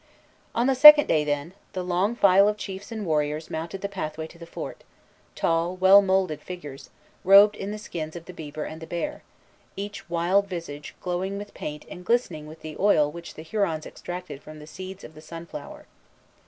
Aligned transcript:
On 0.55 0.65
the 0.65 0.73
second 0.73 1.05
day, 1.05 1.23
then, 1.23 1.53
the 1.73 1.83
long 1.83 2.15
file 2.15 2.47
of 2.47 2.57
chiefs 2.57 2.91
and 2.91 3.05
warriors 3.05 3.51
mounted 3.51 3.81
the 3.81 3.87
pathway 3.87 4.25
to 4.25 4.39
the 4.39 4.47
fort, 4.47 4.83
tall, 5.35 5.75
well 5.75 6.01
moulded 6.01 6.41
figures, 6.41 6.89
robed 7.23 7.55
in 7.55 7.69
the 7.69 7.77
skins 7.77 8.15
of 8.15 8.25
the 8.25 8.33
beaver 8.33 8.63
and 8.63 8.81
the 8.81 8.87
bear, 8.87 9.21
each 9.75 10.09
wild 10.09 10.47
visage 10.47 10.95
glowing 11.01 11.37
with 11.37 11.53
paint 11.53 11.85
and 11.87 12.03
glistening 12.03 12.47
with 12.47 12.61
the 12.61 12.75
oil 12.79 13.11
which 13.11 13.35
the 13.35 13.43
Hurons 13.43 13.85
extracted 13.85 14.41
from 14.41 14.57
the 14.57 14.65
seeds 14.65 15.03
of 15.03 15.13
the 15.13 15.21
sunflower. 15.21 15.85